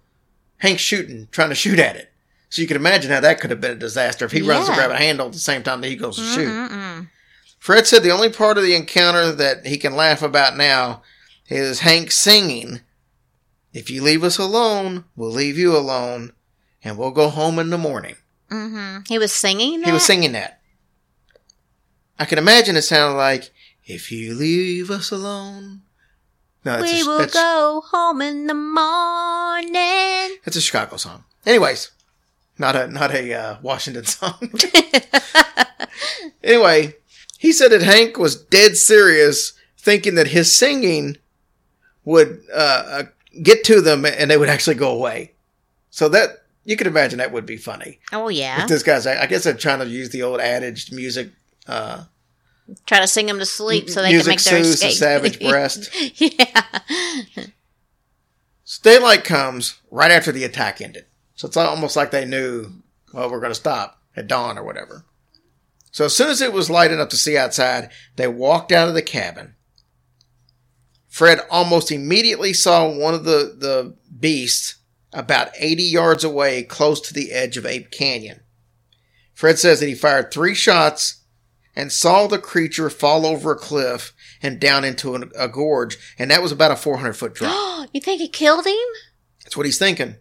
[0.59, 2.11] Hank's shooting, trying to shoot at it.
[2.49, 4.75] So you can imagine how that could have been a disaster if he runs to
[4.75, 7.07] grab a handle at the same time that he goes to shoot.
[7.63, 11.01] Fred said the only part of the encounter that he can laugh about now
[11.47, 12.81] is Hank singing,
[13.73, 16.33] If you leave us alone, we'll leave you alone,
[16.83, 18.17] and we'll go home in the morning.
[18.51, 19.07] Mhm.
[19.07, 19.87] He was singing that?
[19.87, 20.61] He was singing that.
[22.19, 23.51] I can imagine it sounded like,
[23.87, 25.83] If you leave us alone.
[26.65, 30.37] No, We a, will go home in the morning.
[30.45, 31.23] that's a Chicago song.
[31.47, 31.93] Anyways,
[32.59, 34.51] not a not a uh, Washington song.
[36.43, 36.97] anyway,
[37.43, 41.17] he said that Hank was dead serious, thinking that his singing
[42.05, 43.03] would uh, uh,
[43.43, 45.33] get to them and they would actually go away.
[45.91, 47.99] So that you can imagine that would be funny.
[48.13, 48.63] Oh yeah.
[48.63, 51.31] If this guy's, I guess they're trying to use the old adage, music,
[51.67, 52.05] uh,
[52.87, 54.93] Try to sing them to sleep so they can make their soothes the escape.
[54.93, 55.91] savage breast.
[56.21, 56.63] yeah.
[58.63, 61.07] So daylight comes right after the attack ended.
[61.35, 62.71] So it's almost like they knew,
[63.13, 65.05] well, we're going to stop at dawn or whatever.
[65.93, 68.95] So as soon as it was light enough to see outside, they walked out of
[68.95, 69.55] the cabin.
[71.07, 74.77] Fred almost immediately saw one of the, the beasts
[75.13, 78.41] about 80 yards away, close to the edge of Ape Canyon.
[79.35, 81.21] Fred says that he fired three shots
[81.77, 86.31] and saw the creature fall over a cliff and down into a, a gorge, and
[86.31, 87.89] that was about a 400 foot drop.
[87.93, 88.75] you think it killed him?
[89.45, 90.17] That's what he's thinking.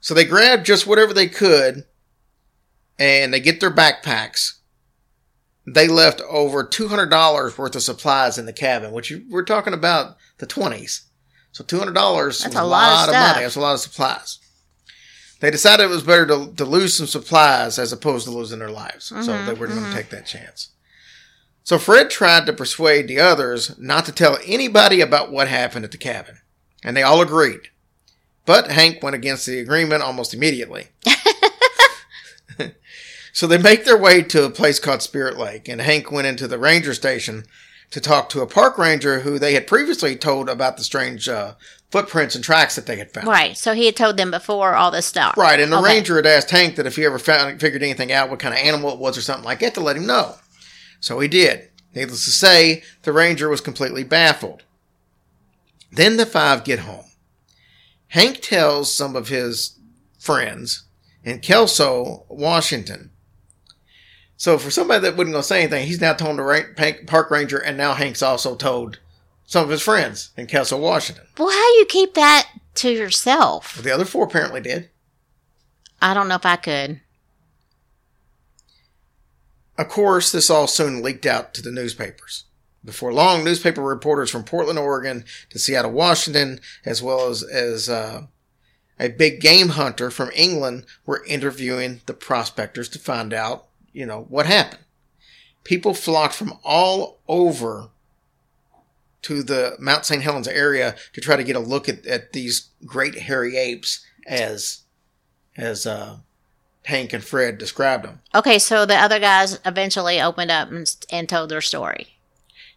[0.00, 1.84] So they grab just whatever they could
[2.98, 4.57] and they get their backpacks.
[5.74, 10.16] They left over $200 worth of supplies in the cabin, which you- we're talking about
[10.38, 11.02] the 20s.
[11.52, 13.42] So $200 That's a a lot, lot of of money.
[13.42, 14.38] That's a lot of supplies.
[15.40, 18.70] They decided it was better to, to lose some supplies as opposed to losing their
[18.70, 19.06] lives.
[19.06, 20.68] so Mhm, they were going to take that chance.
[21.64, 25.90] So Fred tried to persuade the others not to tell anybody about what happened at
[25.90, 26.38] the cabin.
[26.82, 27.68] And they all agreed.
[28.46, 30.88] But Hank went against the agreement almost immediately.
[33.38, 36.48] so they make their way to a place called Spirit Lake, and Hank went into
[36.48, 37.44] the ranger station
[37.92, 41.54] to talk to a park ranger who they had previously told about the strange uh,
[41.92, 43.28] footprints and tracks that they had found.
[43.28, 43.56] Right.
[43.56, 45.36] So he had told them before all this stuff.
[45.36, 45.94] Right, and the Okay.
[45.94, 48.58] ranger had asked Hank that if he ever found figured anything out, what kind of
[48.58, 50.34] animal it was or something like that, to let him know.
[50.98, 51.68] So he did.
[51.94, 54.64] Needless to say, the ranger was completely baffled.
[55.92, 57.04] Then the five get home.
[58.08, 59.78] Hank tells some of his
[60.18, 60.82] friends
[61.22, 63.12] in Kelso, Washington.
[64.38, 67.58] So for somebody that wasn't going to say anything, he's now told the park ranger,
[67.58, 69.00] and now Hank's also told
[69.44, 71.26] some of his friends in Kelso Washington.
[71.36, 73.82] Well, how do you keep that to yourself?
[73.82, 74.90] The other four apparently did.
[76.00, 77.00] I don't know if I could.
[79.76, 82.44] Of course, this all soon leaked out to the newspapers.
[82.84, 88.26] Before long, newspaper reporters from Portland, Oregon to Seattle, Washington, as well as, as uh,
[89.00, 94.26] a big game hunter from England were interviewing the prospectors to find out, you know,
[94.28, 94.82] what happened.
[95.64, 97.88] People flocked from all over
[99.22, 100.22] to the Mount St.
[100.22, 104.82] Helens area to try to get a look at, at these great hairy apes as,
[105.56, 106.18] as, uh,
[106.84, 108.22] Hank and Fred described them.
[108.34, 112.18] Okay, so the other guys eventually opened up and, and told their story.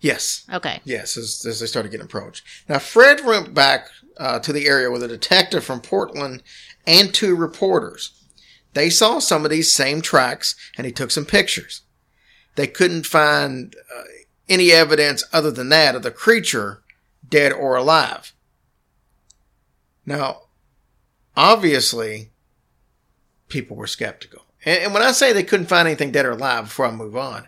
[0.01, 0.45] Yes.
[0.51, 0.81] Okay.
[0.83, 2.43] Yes, as, as they started getting approached.
[2.67, 6.43] Now, Fred went back uh, to the area with a detective from Portland
[6.85, 8.11] and two reporters.
[8.73, 11.81] They saw some of these same tracks and he took some pictures.
[12.55, 14.03] They couldn't find uh,
[14.49, 16.81] any evidence other than that of the creature,
[17.27, 18.33] dead or alive.
[20.05, 20.41] Now,
[21.35, 22.31] obviously,
[23.47, 24.45] people were skeptical.
[24.65, 27.15] And, and when I say they couldn't find anything dead or alive, before I move
[27.15, 27.47] on,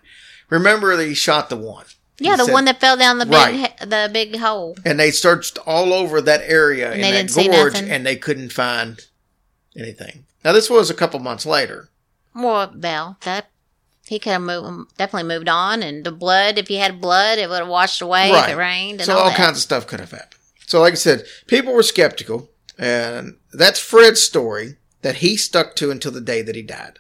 [0.50, 1.86] remember that he shot the one.
[2.20, 3.78] Yeah, He the said- one that fell down the big Right.
[3.80, 4.78] the big hole.
[4.86, 8.54] and they searched all over that area And in they that gorge and they couldn't
[8.54, 9.00] find
[9.78, 10.26] anything.
[10.44, 11.90] Now this was a couple months later.
[12.36, 13.50] Well, Bell, that
[14.06, 17.50] he could have moved, definitely moved on, and the blood, if he had blood, it
[17.50, 19.00] would have washed away if it rained.
[19.00, 20.42] And so all, all kinds of stuff could have happened.
[20.66, 25.92] So, like I said, people were skeptical, and that's Fred's story that he stuck to
[25.92, 27.00] until the day that he died.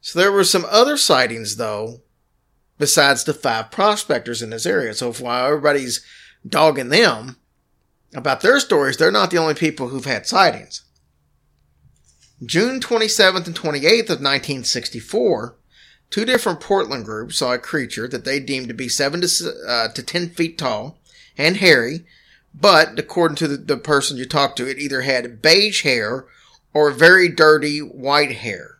[0.00, 2.00] So there were some other sightings, though,
[2.78, 4.94] besides the five prospectors in this area.
[4.94, 6.04] So while everybody's
[6.48, 7.36] dogging them
[8.14, 10.82] about their stories, they're not the only people who've had sightings.
[12.44, 15.56] June 27th and 28th of 1964,
[16.08, 19.88] two different Portland groups saw a creature that they deemed to be 7 to, uh,
[19.88, 20.98] to 10 feet tall
[21.36, 22.06] and hairy,
[22.54, 26.26] but according to the, the person you talked to, it either had beige hair
[26.72, 28.78] or very dirty white hair.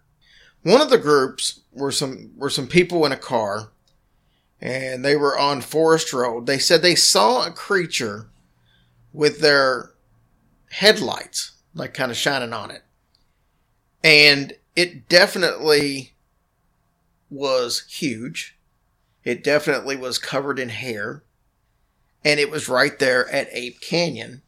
[0.62, 3.70] One of the groups were some were some people in a car,
[4.61, 6.46] and they were on Forest Road.
[6.46, 8.29] They said they saw a creature
[9.12, 9.92] with their
[10.70, 12.83] headlights, like kind of shining on it,
[14.03, 16.15] and it definitely
[17.31, 18.57] was huge.
[19.25, 21.23] It definitely was covered in hair,
[22.25, 24.43] and it was right there at Ape Canyon,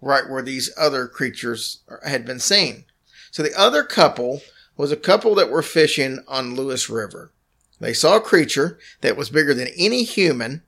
[0.00, 2.84] right where these other creatures had been seen.
[3.30, 4.42] So the other couple
[4.76, 7.32] was a couple that were fishing on Lewis River.
[7.80, 10.62] They saw a creature that was bigger than any human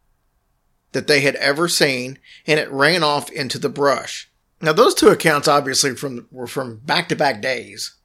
[0.92, 4.29] that they had ever seen, and it ran off into the brush.
[4.60, 7.96] Now, those two accounts obviously from were from back to back days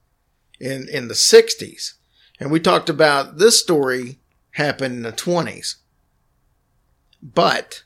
[0.60, 1.94] in in the '60s,
[2.40, 4.20] and we talked about this story
[4.52, 5.76] happened in the '20s.
[7.22, 7.84] But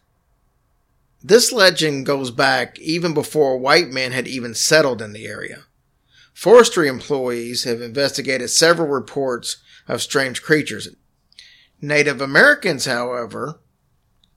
[1.21, 5.63] this legend goes back even before white men had even settled in the area.
[6.33, 10.87] Forestry employees have investigated several reports of strange creatures.
[11.81, 13.59] Native Americans, however,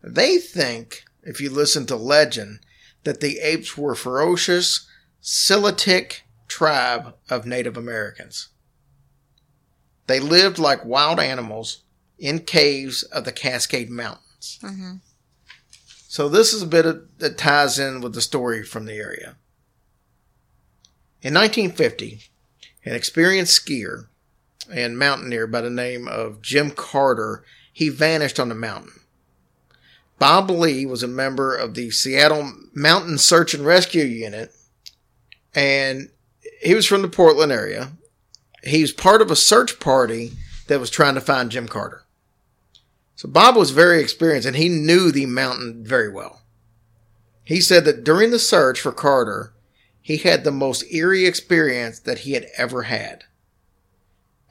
[0.02, 2.60] they think, if you listen to legend,
[3.04, 4.86] that the apes were ferocious,
[5.22, 8.48] Seeahtik tribe of Native Americans.
[10.06, 11.82] They lived like wild animals
[12.18, 14.58] in caves of the Cascade Mountains.
[14.62, 15.00] Mhm.
[16.08, 19.36] So this is a bit of, that ties in with the story from the area.
[21.22, 22.30] In 1950,
[22.84, 24.08] an experienced skier
[24.70, 29.00] and mountaineer by the name of Jim Carter, he vanished on the mountain.
[30.22, 34.54] Bob Lee was a member of the Seattle Mountain Search and Rescue Unit,
[35.52, 36.10] and
[36.62, 37.90] he was from the Portland area.
[38.62, 40.34] He was part of a search party
[40.68, 42.04] that was trying to find Jim Carter.
[43.16, 46.42] So Bob was very experienced and he knew the mountain very well.
[47.42, 49.52] He said that during the search for Carter,
[50.00, 53.24] he had the most eerie experience that he had ever had.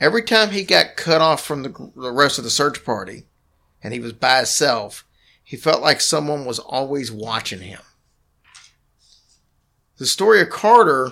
[0.02, 3.24] Every time he got cut off from the, rest of the search party
[3.82, 5.06] and he was by himself,
[5.52, 7.82] he felt like someone was always watching him.
[9.98, 11.12] The story of Carter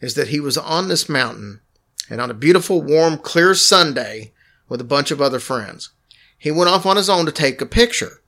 [0.00, 1.60] is that he was on this mountain
[2.08, 4.30] and on a beautiful, warm, clear Sunday
[4.68, 5.90] with a bunch of other friends.
[6.38, 8.22] He went off on his own to take a picture.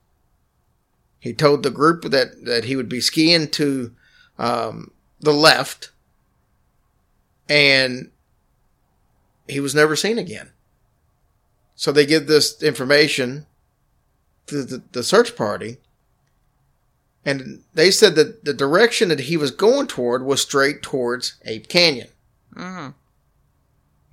[1.20, 3.94] He told the group that, that he would be skiing to
[4.40, 5.92] um, the left,
[7.48, 8.10] and
[9.46, 10.50] he was never seen again.
[11.76, 13.46] So they give this information
[14.46, 15.78] to the, the search party,
[17.24, 21.68] and they said that the direction that he was going toward was straight towards Ape
[21.68, 22.08] Canyon.
[22.54, 22.94] Mhm.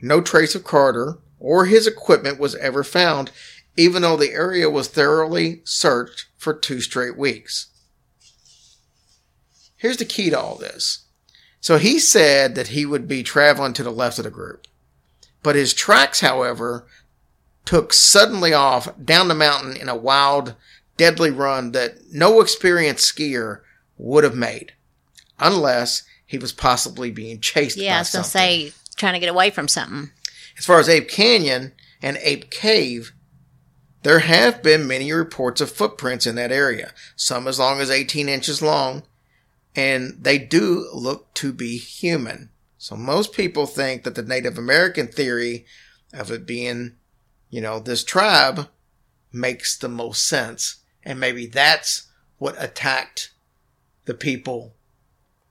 [0.02, 3.32] No trace of Carter or his equipment was ever found,
[3.76, 7.68] even though the area was thoroughly searched for two straight weeks.
[9.76, 11.06] Here's the key to all this.
[11.62, 14.68] So he said that he would be traveling to the left of the group,
[15.44, 16.86] but his tracks, however,
[17.66, 20.56] took suddenly off down the mountain in a wild,
[20.98, 23.62] deadly run that no experienced skier
[23.98, 24.74] would have made,
[25.40, 27.78] unless he was possibly being chased.
[27.78, 30.12] Yeah, by I was going to say, trying to get away from something.
[30.58, 33.14] As far as Ape Canyon and Ape Cave,
[34.04, 38.30] there have been many reports of footprints in that area, some as long as 18
[38.30, 39.04] inches long,
[39.76, 42.50] and they do look to be human.
[42.78, 45.66] So most people think that the Native American theory
[46.14, 46.96] of it being,
[47.50, 48.68] you know, this tribe
[49.32, 52.08] makes the most sense, and maybe that's
[52.38, 53.32] what attacked
[54.06, 54.74] the people,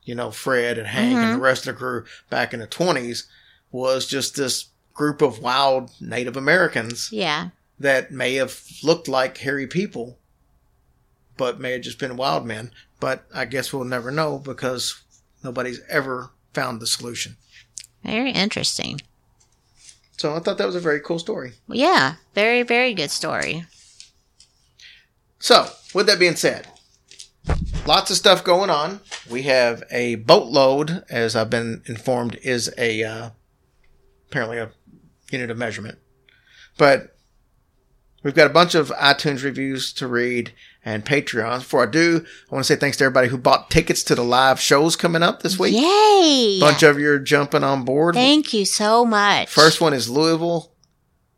[0.03, 1.41] you know, Fred and Hank and the mm-hmm.
[1.43, 3.27] rest of the crew back in the 20s
[3.71, 7.51] was just this group of wild Native Americans Yeah.
[7.79, 10.19] that may have looked like hairy people,
[11.37, 12.73] but may have just been wild men.
[12.99, 15.03] But I guess we'll never know because
[15.45, 17.37] nobody's ever found the solution.
[18.03, 19.01] Very interesting.
[20.19, 21.53] So I thought that was a very cool story.
[21.69, 22.17] Yeah.
[22.35, 23.65] Very, very good story.
[25.39, 26.67] So, with that being said,
[27.87, 29.01] lots of stuff going on.
[29.31, 33.31] We have a boatload, as I've been informed, is a uh,
[34.29, 34.73] apparently a
[35.31, 35.99] unit of measurement.
[36.77, 37.17] But
[38.25, 40.53] we've got a bunch of iTunes reviews to read
[40.89, 41.59] and Patreon.
[41.59, 44.25] Before I do, I want to say thanks to everybody who bought tickets to the
[44.25, 45.75] live shows coming up this week.
[45.75, 46.59] Yay!
[46.61, 48.15] Bunch of you are jumping on board.
[48.15, 49.51] Thank you so much.
[49.51, 50.73] First one is Louisville,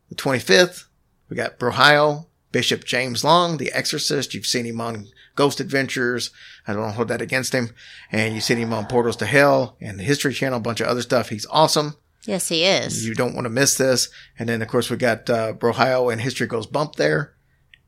[0.07, 0.85] the 25th.
[1.29, 4.33] We got Brohio, Bishop James Long, The Exorcist.
[4.33, 6.31] You've seen him on Ghost Adventures.
[6.65, 7.71] I don't hold that against him.
[8.09, 10.87] And you've seen him on Portals to Hell and the History Channel, a bunch of
[10.87, 11.27] other stuff.
[11.27, 11.97] He's awesome.
[12.23, 13.05] Yes, he is.
[13.05, 14.07] You don't want to miss this.
[14.39, 17.33] And then, of course, we got uh, Brohio and History Goes Bump there.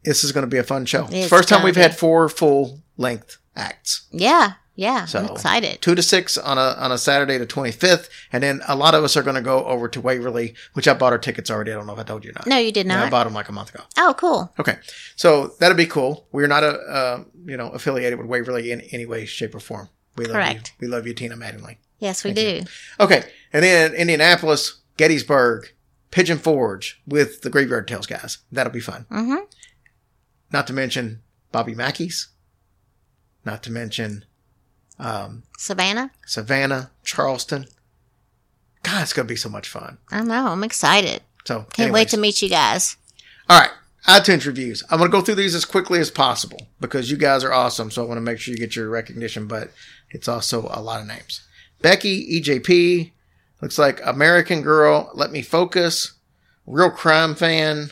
[0.04, 1.08] This is going to be a fun show.
[1.12, 1.82] It's First time we've be.
[1.82, 4.08] had four full length acts.
[4.12, 5.06] yeah, yeah.
[5.06, 5.82] So I'm excited.
[5.82, 8.96] Two to six on a on a Saturday the twenty fifth, and then a lot
[8.96, 11.72] of us are going to go over to Waverly, which I bought our tickets already.
[11.72, 12.48] I don't know if I told you or not.
[12.48, 13.84] No, you did Yeah, I bought them like a month ago.
[13.98, 14.54] oh, cool.
[14.60, 14.78] Okay,
[15.16, 16.28] so that'll be cool.
[16.32, 19.90] We're not a uh, you know affiliated with Waverly in any way, shape, or form.
[20.18, 20.74] We love Correct.
[20.80, 20.88] you.
[20.88, 21.78] We love you, Tina Mattingly.
[22.00, 22.72] Yes, we Thank do.
[23.00, 23.24] Okay,
[23.54, 25.72] and then Indianapolis, Gettysburg,
[26.12, 28.40] Pigeon Forge with the Graveyard Tales guys.
[28.52, 29.06] That'll be fun.
[29.10, 29.46] Mm-hmm.
[30.54, 32.30] Not to mention Bobby Mackey's.
[33.44, 34.24] Not to mention
[35.00, 36.12] um, Savannah.
[36.26, 37.66] Savannah, Charleston.
[38.84, 39.98] God, it's gonna be so much fun.
[40.12, 40.48] I know.
[40.48, 41.24] I'm excited.
[41.46, 42.96] So Can't wait to meet you guys.
[43.50, 43.72] All right,
[44.08, 44.84] iTunes reviews.
[44.90, 47.90] I'm gonna go through these as quickly as possible because you guys are awesome.
[47.90, 49.72] So I want to make sure you get your recognition, but
[50.12, 51.42] it's also a lot of names.
[51.82, 53.12] Becky, EJP,
[53.62, 55.10] looks like American Girl.
[55.16, 56.14] Let me focus.
[56.66, 57.90] Real crime fan.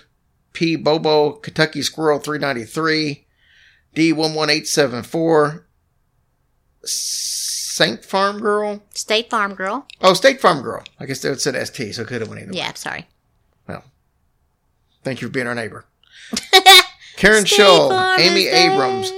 [0.54, 3.26] P Bobo, Kentucky Squirrel 393.
[3.96, 5.64] D11874.
[6.84, 8.84] Saint Farm Girl.
[8.94, 9.86] State Farm Girl.
[10.02, 10.84] Oh, State Farm Girl.
[11.00, 12.58] I guess it said ST, so it could have went either way.
[12.58, 13.08] Yeah, sorry.
[13.68, 13.84] Well,
[15.04, 15.86] thank you for being our neighbor.
[17.18, 18.48] Karen State Shull, Amy.
[18.48, 19.12] Abrams,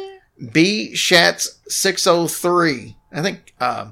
[0.52, 2.96] B Shatz six oh three.
[3.12, 3.92] I think uh,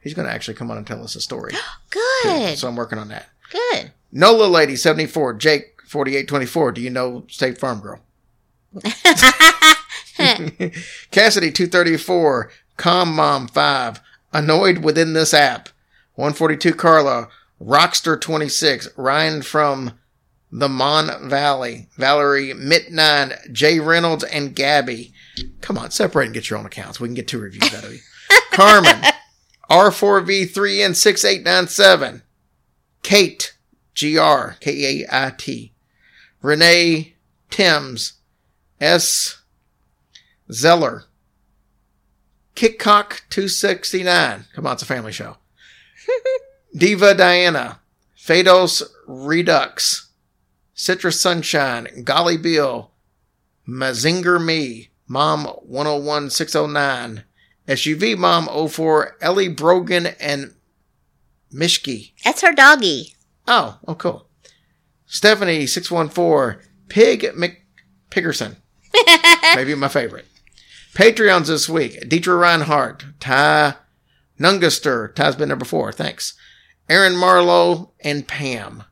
[0.00, 1.52] he's going to actually come on and tell us a story.
[1.90, 2.58] Good.
[2.58, 3.28] So I'm working on that.
[3.50, 3.92] Good.
[4.12, 6.72] Nola Lady seventy four, Jake forty eight twenty four.
[6.72, 8.00] Do you know State Farm Girl?
[11.10, 14.00] Cassidy two thirty four, Calm Mom five,
[14.32, 15.68] annoyed within this app.
[16.14, 17.28] One forty two Carla,
[17.60, 19.92] Rockster twenty six, Ryan from
[20.52, 25.12] the Mon Valley, Valerie Mitt nine, Jay Reynolds and Gabby.
[25.60, 27.00] Come on, separate and get your own accounts.
[27.00, 27.98] We can get two reviews out of you.
[28.52, 29.02] Carmen,
[29.70, 32.22] R4V3N6897,
[33.02, 33.54] Kate,
[33.94, 35.72] GR, K-A-I-T,
[36.46, 37.16] Renee
[37.50, 38.20] Timms,
[38.80, 39.42] S.
[40.52, 41.06] Zeller,
[42.54, 44.44] Kickcock 269.
[44.54, 45.38] Come on, it's a family show.
[46.76, 47.80] Diva Diana,
[48.16, 50.10] Fados Redux,
[50.72, 52.92] Citrus Sunshine, Golly Bill,
[53.66, 57.24] Mazinger Me, Mom 101609,
[57.66, 60.54] SUV Mom 04, Ellie Brogan, and
[61.52, 62.12] Mishki.
[62.22, 63.16] That's her doggy.
[63.48, 64.25] Oh, oh, cool.
[65.06, 68.56] Stephanie six one four Pig McPiggerson,
[69.54, 70.26] maybe my favorite.
[70.94, 73.74] Patreons this week: Dietrich Reinhardt, Ty
[74.38, 75.92] Nungaster, Ty's been there before.
[75.92, 76.34] Thanks.
[76.88, 78.84] Aaron Marlowe and Pam.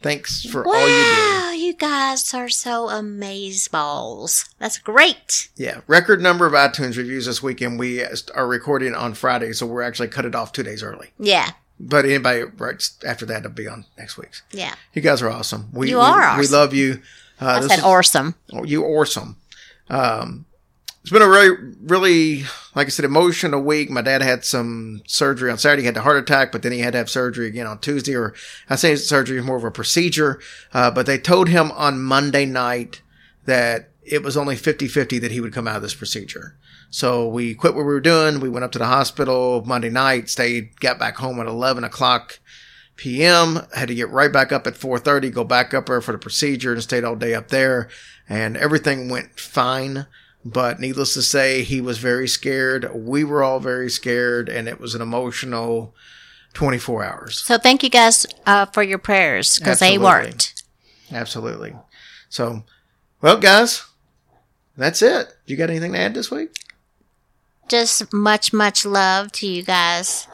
[0.00, 1.10] Thanks for all you do.
[1.10, 4.50] Wow, you guys are so amazeballs.
[4.58, 5.48] That's great.
[5.56, 7.78] Yeah, record number of iTunes reviews this weekend.
[7.78, 8.04] We
[8.34, 11.12] are recording on Friday, so we're actually cut it off two days early.
[11.18, 14.42] Yeah, But anybody right after that, will be on next week's.
[14.52, 14.74] yeah.
[14.92, 15.68] You guys are awesome.
[15.72, 17.02] We, You we- are We love you.
[17.40, 18.36] Uh, I said is- awesome.
[18.52, 19.36] Oh, you awesome.
[19.90, 20.46] Um,
[21.02, 22.44] it's been a really, really,
[22.74, 23.90] like I said, emotional week.
[23.90, 25.82] My dad had some surgery on Saturday.
[25.82, 28.14] He had a heart attack, but then he had to have surgery again on Tuesday.
[28.14, 28.34] Or
[28.70, 30.40] I say surgery is more of a procedure.
[30.72, 33.02] Uh, but they told him on Monday night
[33.44, 36.56] that it was only 50-50 that he would come out of this procedure.
[36.94, 38.38] So we quit what we were doing.
[38.38, 42.38] We went up to the hospital Monday night, stayed, got back home at 11 o'clock
[42.94, 43.66] p.m.
[43.74, 46.72] Had to get right back up at 4:30, go back up there for the procedure,
[46.72, 47.88] and stayed all day up there.
[48.28, 50.06] And everything went fine.
[50.44, 52.88] But needless to say, he was very scared.
[52.94, 55.96] We were all very scared, and it was an emotional
[56.52, 57.42] 24 hours.
[57.42, 60.62] So thank you guys uh, for your prayers because they worked.
[61.10, 61.74] Absolutely.
[62.28, 62.62] So,
[63.20, 63.84] well, guys,
[64.76, 65.34] that's it.
[65.44, 66.50] You got anything to add this week?
[67.68, 70.28] Just much, much love to you guys.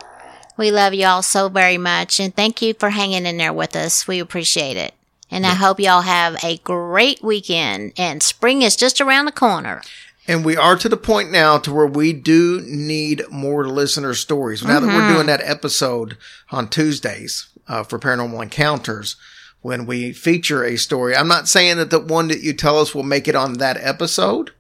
[0.57, 2.21] We love you all so very much.
[2.21, 4.07] And thank you for hanging in there with us.
[4.07, 4.95] We appreciate it.
[5.31, 7.93] And I hope y'all have a great weekend.
[7.97, 9.81] And spring is just around the corner.
[10.27, 14.63] And we are to the point now to where we do need more listener stories.
[14.63, 16.17] Now that we're doing that episode
[16.51, 19.17] on Tuesdays uh, for paranormal encounters,
[19.63, 22.95] when we feature a story, I'm not saying that the one that you tell us
[22.95, 24.53] will make it on that episode,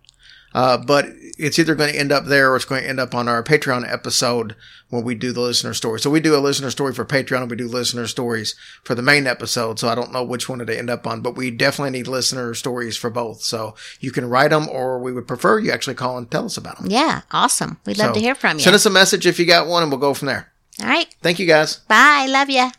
[0.55, 1.07] uh, but
[1.41, 3.43] it's either going to end up there or it's going to end up on our
[3.43, 4.55] Patreon episode
[4.89, 6.01] when we do the listener story.
[6.01, 9.03] So we do a listener story for Patreon and we do listener stories for the
[9.03, 9.79] main episode.
[9.79, 12.55] So I don't know which one it'll end up on, but we definitely need listener
[12.55, 13.43] stories for both.
[13.43, 16.57] So you can write them or we would prefer you actually call and tell us
[16.57, 16.91] about them.
[16.91, 17.79] Yeah, awesome.
[17.87, 18.63] We'd love So to hear from you.
[18.65, 20.53] Send us a message if you got one and we'll go from there.
[20.83, 21.15] All right.
[21.23, 21.77] Thank you guys.
[21.89, 22.27] Bye.
[22.29, 22.71] Love ya.